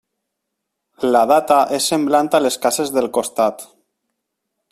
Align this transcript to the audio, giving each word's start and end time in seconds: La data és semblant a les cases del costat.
La 1.15 1.21
data 1.31 1.59
és 1.79 1.91
semblant 1.93 2.33
a 2.39 2.41
les 2.47 2.61
cases 2.67 2.95
del 2.97 3.11
costat. 3.19 3.67